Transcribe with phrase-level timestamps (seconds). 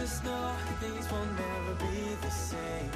[0.00, 2.90] just know things will never be the same.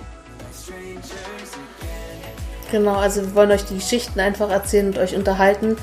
[0.52, 2.70] Strangers again.
[2.70, 5.76] Genau, also wir wollen euch die Geschichten einfach erzählen und euch unterhalten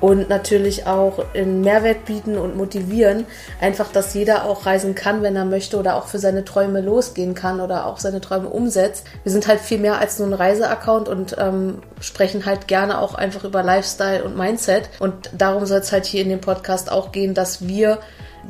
[0.00, 3.26] und natürlich auch einen Mehrwert bieten und motivieren.
[3.60, 7.34] Einfach, dass jeder auch reisen kann, wenn er möchte oder auch für seine Träume losgehen
[7.34, 9.06] kann oder auch seine Träume umsetzt.
[9.22, 13.14] Wir sind halt viel mehr als nur ein Reiseaccount und ähm, sprechen halt gerne auch
[13.14, 14.90] einfach über Lifestyle und Mindset.
[15.00, 17.98] Und darum soll es halt hier in dem Podcast auch gehen, dass wir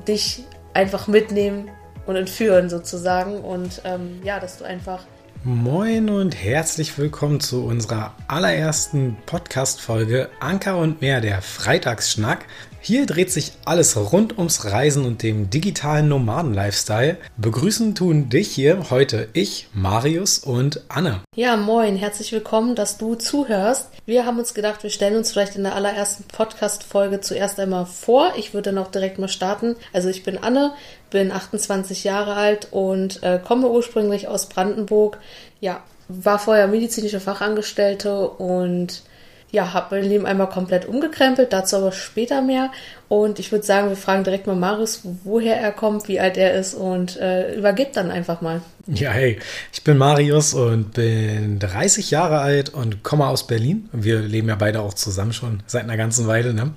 [0.07, 1.71] dich einfach mitnehmen
[2.07, 3.41] und entführen sozusagen.
[3.41, 5.05] Und ähm, ja, dass du einfach
[5.45, 12.47] Moin und herzlich willkommen zu unserer allerersten Podcast-Folge Anker und mehr, der Freitagsschnack.
[12.81, 17.17] Hier dreht sich alles rund ums Reisen und dem digitalen Nomaden-Lifestyle.
[17.37, 21.21] Begrüßen tun dich hier heute ich, Marius und Anne.
[21.35, 23.89] Ja, moin, herzlich willkommen, dass du zuhörst.
[24.05, 28.35] Wir haben uns gedacht, wir stellen uns vielleicht in der allerersten Podcast-Folge zuerst einmal vor.
[28.37, 29.75] Ich würde dann auch direkt mal starten.
[29.93, 30.73] Also ich bin Anne,
[31.11, 35.19] bin 28 Jahre alt und äh, komme ursprünglich aus Brandenburg.
[35.61, 39.03] Ja, war vorher medizinische Fachangestellte und
[39.53, 42.71] ja, habe mein Leben einmal komplett umgekrempelt, dazu aber später mehr.
[43.09, 46.55] Und ich würde sagen, wir fragen direkt mal Marius, woher er kommt, wie alt er
[46.55, 48.61] ist und äh, übergibt dann einfach mal.
[48.89, 49.39] Ja, hey,
[49.73, 53.89] ich bin Marius und bin 30 Jahre alt und komme aus Berlin.
[53.93, 56.53] Wir leben ja beide auch zusammen schon seit einer ganzen Weile.
[56.53, 56.73] Ne?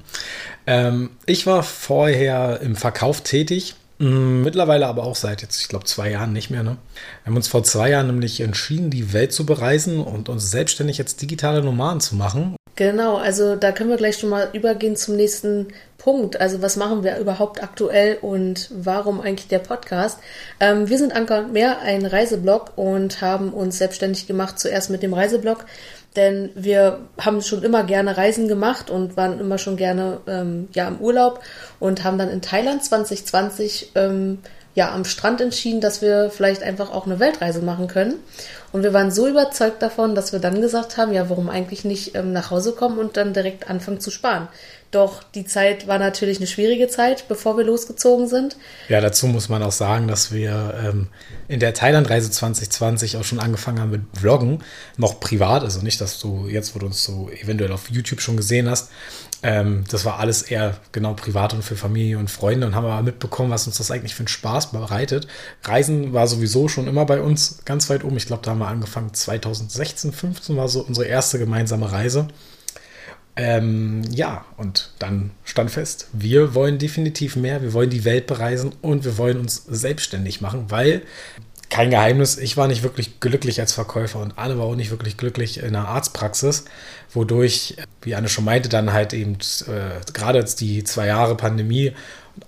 [0.68, 6.10] Ähm, ich war vorher im Verkauf tätig, Mittlerweile aber auch seit jetzt, ich glaube, zwei
[6.10, 6.64] Jahren nicht mehr.
[6.64, 6.78] Ne?
[7.24, 10.98] Wir haben uns vor zwei Jahren nämlich entschieden, die Welt zu bereisen und uns selbstständig
[10.98, 12.56] jetzt digitale Nomaden zu machen.
[12.78, 16.40] Genau, also da können wir gleich schon mal übergehen zum nächsten Punkt.
[16.40, 20.18] Also was machen wir überhaupt aktuell und warum eigentlich der Podcast?
[20.62, 25.04] Ähm, wir sind Anker und Mehr, ein Reiseblog und haben uns selbstständig gemacht, zuerst mit
[25.04, 25.66] dem Reiseblog,
[26.16, 30.88] denn wir haben schon immer gerne Reisen gemacht und waren immer schon gerne ähm, ja
[30.88, 31.42] im Urlaub
[31.80, 34.40] und haben dann in Thailand 2020 ähm,
[34.74, 38.16] ja am Strand entschieden, dass wir vielleicht einfach auch eine Weltreise machen können.
[38.72, 42.16] Und wir waren so überzeugt davon, dass wir dann gesagt haben, ja, warum eigentlich nicht
[42.16, 44.48] ähm, nach Hause kommen und dann direkt anfangen zu sparen.
[44.92, 48.58] Doch die Zeit war natürlich eine schwierige Zeit, bevor wir losgezogen sind.
[48.88, 51.08] Ja, dazu muss man auch sagen, dass wir ähm,
[51.48, 54.64] in der Thailandreise 2020 auch schon angefangen haben mit Vloggen,
[54.98, 58.36] noch privat, also nicht, dass du jetzt, wo du uns so eventuell auf YouTube schon
[58.36, 58.90] gesehen hast,
[59.42, 63.02] ähm, das war alles eher genau privat und für Familie und Freunde und haben aber
[63.04, 65.28] mitbekommen, was uns das eigentlich für einen Spaß bereitet.
[65.64, 68.18] Reisen war sowieso schon immer bei uns ganz weit oben.
[68.18, 72.28] Ich glaube, da haben wir angefangen 2016, 15 war so unsere erste gemeinsame Reise.
[73.36, 78.74] Ähm, ja, und dann stand fest, wir wollen definitiv mehr, wir wollen die Welt bereisen
[78.82, 81.04] und wir wollen uns selbstständig machen, weil
[81.70, 85.18] kein Geheimnis, ich war nicht wirklich glücklich als Verkäufer und Anne war auch nicht wirklich
[85.18, 86.66] glücklich in der Arztpraxis,
[87.14, 89.36] wodurch, wie Anne schon meinte, dann halt eben
[89.68, 91.94] äh, gerade jetzt die zwei Jahre Pandemie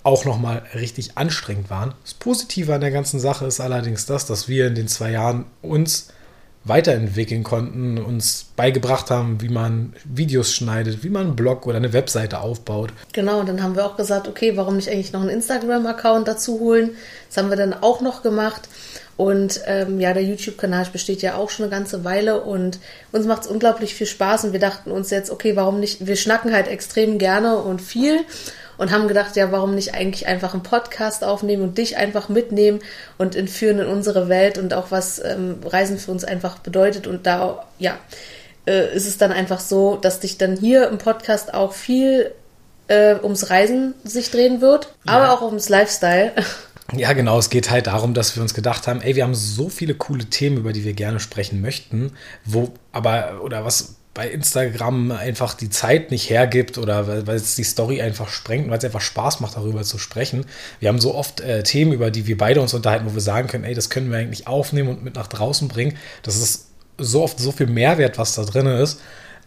[0.02, 1.94] auch nochmal richtig anstrengend waren.
[2.02, 5.44] Das Positive an der ganzen Sache ist allerdings das, dass wir in den zwei Jahren
[5.62, 6.08] uns
[6.64, 11.92] weiterentwickeln konnten, uns beigebracht haben, wie man Videos schneidet, wie man einen Blog oder eine
[11.92, 12.92] Webseite aufbaut.
[13.12, 16.60] Genau, und dann haben wir auch gesagt, okay, warum nicht eigentlich noch einen Instagram-Account dazu
[16.60, 16.90] holen?
[17.28, 18.68] Das haben wir dann auch noch gemacht.
[19.16, 22.78] Und ähm, ja, der YouTube-Kanal besteht ja auch schon eine ganze Weile und
[23.12, 26.16] uns macht es unglaublich viel Spaß und wir dachten uns jetzt, okay, warum nicht, wir
[26.16, 28.20] schnacken halt extrem gerne und viel
[28.82, 32.80] und haben gedacht, ja, warum nicht eigentlich einfach einen Podcast aufnehmen und dich einfach mitnehmen
[33.16, 37.06] und entführen in unsere Welt und auch was ähm, Reisen für uns einfach bedeutet.
[37.06, 37.96] Und da, ja,
[38.66, 42.32] äh, ist es dann einfach so, dass dich dann hier im Podcast auch viel
[42.88, 45.12] äh, ums Reisen sich drehen wird, ja.
[45.12, 46.32] aber auch ums Lifestyle.
[46.94, 47.38] Ja, genau.
[47.38, 50.26] Es geht halt darum, dass wir uns gedacht haben, ey, wir haben so viele coole
[50.26, 52.12] Themen, über die wir gerne sprechen möchten,
[52.44, 57.64] wo aber, oder was bei Instagram einfach die Zeit nicht hergibt oder weil, es die
[57.64, 60.44] Story einfach sprengt und weil es einfach Spaß macht, darüber zu sprechen.
[60.80, 63.48] Wir haben so oft äh, Themen, über die wir beide uns unterhalten, wo wir sagen
[63.48, 65.96] können, ey, das können wir eigentlich aufnehmen und mit nach draußen bringen.
[66.22, 66.66] Das ist
[66.98, 69.00] so oft so viel Mehrwert, was da drin ist.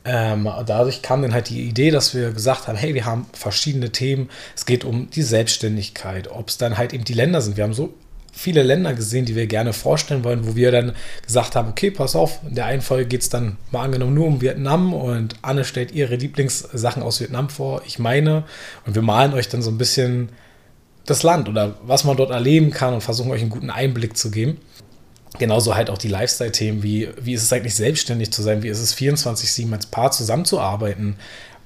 [0.03, 3.91] Ähm, dadurch kam dann halt die Idee, dass wir gesagt haben, hey, wir haben verschiedene
[3.91, 4.29] Themen.
[4.55, 7.57] Es geht um die Selbstständigkeit, ob es dann halt eben die Länder sind.
[7.57, 7.93] Wir haben so
[8.35, 10.93] viele Länder gesehen, die wir gerne vorstellen wollen, wo wir dann
[11.25, 14.27] gesagt haben, okay, pass auf, in der einen Folge geht es dann mal angenommen nur
[14.27, 18.43] um Vietnam und Anne stellt ihre Lieblingssachen aus Vietnam vor, ich meine,
[18.85, 20.29] und wir malen euch dann so ein bisschen
[21.05, 24.31] das Land oder was man dort erleben kann und versuchen euch einen guten Einblick zu
[24.31, 24.57] geben.
[25.39, 28.79] Genauso halt auch die Lifestyle-Themen, wie, wie ist es eigentlich selbstständig zu sein, wie ist
[28.79, 31.15] es 24-7 als Paar zusammenzuarbeiten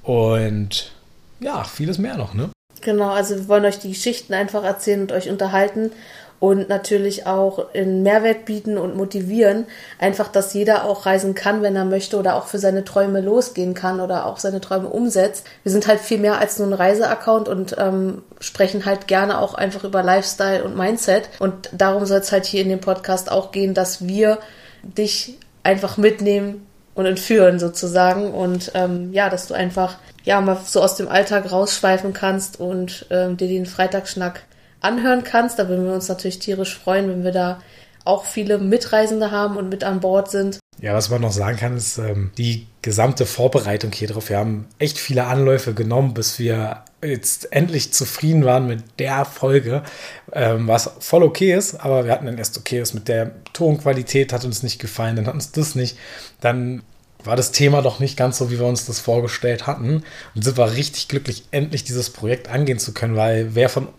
[0.04, 0.92] und
[1.40, 2.50] ja, vieles mehr noch, ne?
[2.82, 5.92] Genau, also wir wollen euch die Geschichten einfach erzählen und euch unterhalten
[6.40, 9.66] und natürlich auch in Mehrwert bieten und motivieren.
[9.98, 13.74] Einfach, dass jeder auch reisen kann, wenn er möchte oder auch für seine Träume losgehen
[13.74, 15.46] kann oder auch seine Träume umsetzt.
[15.64, 19.54] Wir sind halt viel mehr als nur ein Reiseaccount und ähm, sprechen halt gerne auch
[19.54, 21.30] einfach über Lifestyle und Mindset.
[21.40, 24.40] Und darum soll es halt hier in dem Podcast auch gehen, dass wir
[24.84, 30.82] dich einfach mitnehmen und entführen sozusagen und ähm, ja, dass du einfach ja mal so
[30.82, 34.44] aus dem Alltag rausschweifen kannst und ähm, dir den Freitagsschnack
[34.82, 35.60] anhören kannst.
[35.60, 37.60] Da würden wir uns natürlich tierisch freuen, wenn wir da
[38.06, 40.60] auch viele Mitreisende haben und mit an Bord sind.
[40.82, 44.30] Ja, was man noch sagen kann, ist ähm, die gesamte Vorbereitung hier drauf.
[44.30, 49.84] Wir haben echt viele Anläufe genommen, bis wir jetzt endlich zufrieden waren mit der Folge,
[50.32, 54.32] ähm, was voll okay ist, aber wir hatten dann erst okay ist mit der Tonqualität,
[54.32, 55.98] hat uns nicht gefallen, dann hat uns das nicht.
[56.40, 56.82] Dann
[57.24, 60.04] war das Thema doch nicht ganz so, wie wir uns das vorgestellt hatten.
[60.36, 63.90] Und sind wir richtig glücklich, endlich dieses Projekt angehen zu können, weil wer von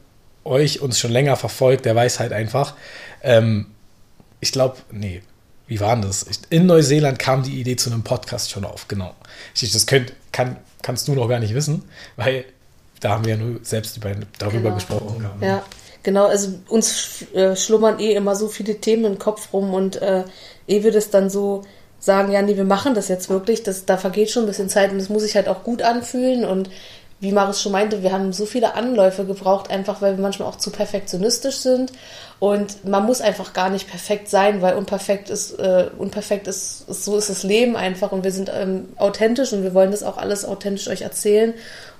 [0.45, 2.75] euch uns schon länger verfolgt, der weiß halt einfach,
[3.23, 3.67] ähm,
[4.41, 5.23] ich glaube, nee,
[5.67, 6.27] wie war denn das?
[6.49, 9.15] In Neuseeland kam die Idee zu einem Podcast schon auf, genau.
[9.55, 11.85] Ich, das könnt, kann, kannst du noch gar nicht wissen,
[12.17, 12.45] weil
[13.01, 14.75] da haben wir ja nur selbst über, darüber Genau.
[14.75, 15.31] gesprochen.
[15.41, 15.63] Ja,
[16.03, 16.27] genau.
[16.27, 20.25] Also uns äh, schlummern eh immer so viele Themen im Kopf rum und äh,
[20.67, 21.65] ehe wir das dann so
[21.99, 24.91] sagen, ja, nee, wir machen das jetzt wirklich, das, da vergeht schon ein bisschen Zeit
[24.91, 26.71] und das muss sich halt auch gut anfühlen und
[27.21, 30.57] wie Maris schon meinte, wir haben so viele Anläufe gebraucht, einfach weil wir manchmal auch
[30.57, 31.93] zu perfektionistisch sind
[32.39, 37.05] und man muss einfach gar nicht perfekt sein, weil unperfekt ist, äh, unperfekt ist, ist,
[37.05, 40.17] so ist das Leben einfach und wir sind ähm, authentisch und wir wollen das auch
[40.17, 41.53] alles authentisch euch erzählen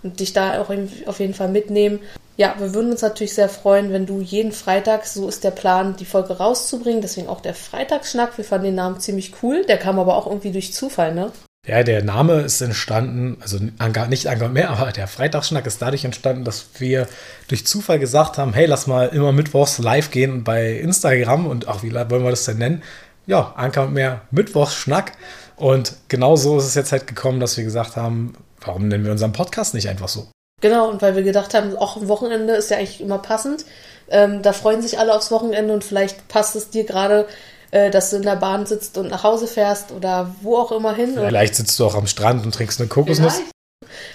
[0.03, 0.71] und dich da auch
[1.07, 2.01] auf jeden Fall mitnehmen.
[2.39, 5.97] Ja, wir würden uns natürlich sehr freuen, wenn du jeden Freitag, so ist der Plan,
[5.97, 7.03] die Folge rauszubringen.
[7.03, 8.39] Deswegen auch der Freitagsschnack.
[8.39, 9.67] Wir fanden den Namen ziemlich cool.
[9.67, 11.33] Der kam aber auch irgendwie durch Zufall, ne?
[11.67, 16.45] Ja, der Name ist entstanden, also nicht Anker mehr, aber der Freitagsschnack ist dadurch entstanden,
[16.45, 17.07] dass wir
[17.49, 21.83] durch Zufall gesagt haben, hey, lass mal immer mittwochs live gehen bei Instagram und auch
[21.83, 22.83] wie wollen wir das denn nennen?
[23.27, 25.13] Ja, Anker und mehr Mittwochsschnack.
[25.57, 29.13] Und genau so ist es jetzt halt gekommen, dass wir gesagt haben, warum nennen wir
[29.13, 30.29] unseren Podcast nicht einfach so?
[30.63, 33.67] Genau, und weil wir gedacht haben, auch ein Wochenende ist ja eigentlich immer passend.
[34.09, 37.27] Ähm, da freuen sich alle aufs Wochenende und vielleicht passt es dir gerade,
[37.71, 40.95] äh, dass du in der Bahn sitzt und nach Hause fährst oder wo auch immer
[40.95, 41.15] hin.
[41.15, 43.35] Vielleicht sitzt du auch am Strand und trinkst eine Kokosnuss.
[43.35, 43.53] Vielleicht.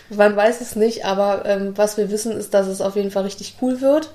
[0.09, 3.23] Man weiß es nicht, aber ähm, was wir wissen, ist, dass es auf jeden Fall
[3.23, 4.11] richtig cool wird.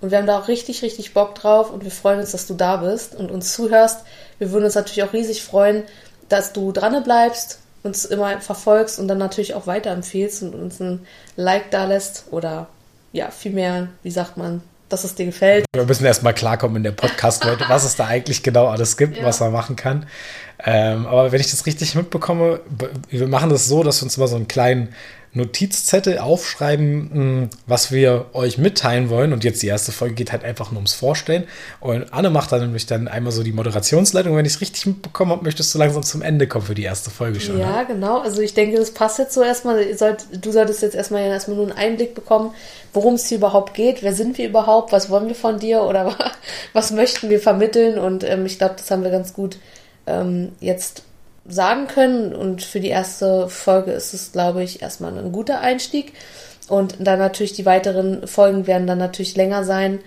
[0.00, 2.54] Und wir haben da auch richtig, richtig Bock drauf und wir freuen uns, dass du
[2.54, 4.00] da bist und uns zuhörst.
[4.38, 5.84] Wir würden uns natürlich auch riesig freuen,
[6.28, 11.06] dass du dran bleibst, uns immer verfolgst und dann natürlich auch weiterempfehlst und uns ein
[11.36, 12.68] Like da lässt oder
[13.12, 15.64] ja, vielmehr, wie sagt man, dass es dir gefällt.
[15.74, 19.24] Wir müssen erstmal klarkommen in der Podcast-Welt, was es da eigentlich genau alles gibt, Ja.
[19.24, 20.06] was man machen kann.
[20.64, 22.60] Ähm, aber wenn ich das richtig mitbekomme,
[23.08, 24.94] wir machen das so, dass wir uns immer so einen kleinen
[25.32, 29.32] Notizzettel aufschreiben, mh, was wir euch mitteilen wollen.
[29.32, 31.44] Und jetzt die erste Folge geht halt einfach nur ums Vorstellen.
[31.78, 34.36] Und Anne macht dann nämlich dann einmal so die Moderationsleitung.
[34.36, 37.10] Wenn ich es richtig mitbekommen habe, möchtest du langsam zum Ende kommen für die erste
[37.10, 37.58] Folge schon.
[37.60, 37.86] Ja, Ne?
[37.86, 38.18] genau.
[38.20, 39.96] Also ich denke, das passt jetzt so erstmal.
[39.96, 42.52] Sollt, du solltest jetzt erstmal, erstmal nur einen Einblick bekommen,
[42.92, 44.02] worum es hier überhaupt geht.
[44.02, 44.90] Wer sind wir überhaupt?
[44.90, 45.82] Was wollen wir von dir?
[45.82, 46.16] Oder
[46.72, 47.98] was möchten wir vermitteln?
[47.98, 49.58] Und ähm, ich glaube, das haben wir ganz gut
[50.06, 51.02] ähm, jetzt
[51.46, 52.34] sagen können.
[52.34, 56.12] Und für die erste Folge ist es, glaube ich, erstmal ein guter Einstieg.
[56.68, 59.98] Und dann natürlich die weiteren Folgen werden dann natürlich länger sein.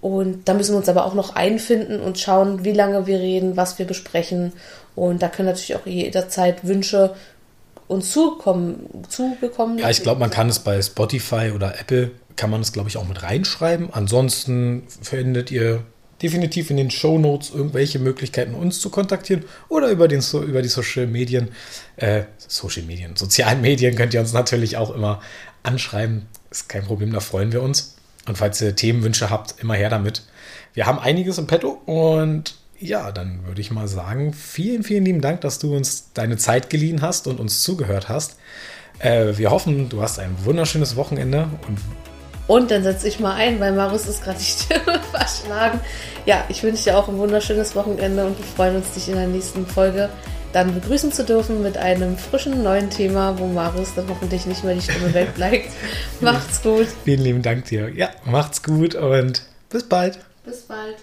[0.00, 3.56] Und da müssen wir uns aber auch noch einfinden und schauen, wie lange wir reden,
[3.56, 4.52] was wir besprechen.
[4.96, 7.14] Und da können natürlich auch jederzeit Wünsche
[7.86, 9.78] uns zukommen, zugekommen.
[9.78, 12.96] Ja, ich glaube, man kann es bei Spotify oder Apple, kann man es, glaube ich,
[12.96, 13.88] auch mit reinschreiben.
[13.92, 15.82] Ansonsten findet ihr
[16.22, 20.68] definitiv in den Show Notes irgendwelche Möglichkeiten, uns zu kontaktieren oder über, den, über die
[20.68, 21.48] Social Medien,
[21.96, 25.20] äh, Social Medien, sozialen Medien könnt ihr uns natürlich auch immer
[25.62, 26.26] anschreiben.
[26.50, 27.96] Ist kein Problem, da freuen wir uns.
[28.26, 30.22] Und falls ihr Themenwünsche habt, immer her damit.
[30.74, 35.20] Wir haben einiges im Petto und ja, dann würde ich mal sagen, vielen, vielen lieben
[35.20, 38.36] Dank, dass du uns deine Zeit geliehen hast und uns zugehört hast.
[38.98, 41.78] Äh, wir hoffen, du hast ein wunderschönes Wochenende und
[42.46, 45.00] Und dann setze ich mal ein, weil Marius ist gerade die Stimme
[45.40, 45.80] verschlagen.
[46.26, 49.26] Ja, ich wünsche dir auch ein wunderschönes Wochenende und wir freuen uns, dich in der
[49.26, 50.08] nächsten Folge
[50.52, 54.74] dann begrüßen zu dürfen mit einem frischen neuen Thema, wo Marius dann hoffentlich nicht mehr
[54.74, 55.68] die Stimme wegbleibt.
[56.20, 56.88] Macht's gut.
[57.04, 57.88] vielen lieben Dank dir.
[57.94, 60.18] Ja, macht's gut und bis bald.
[60.44, 60.96] Bis bald.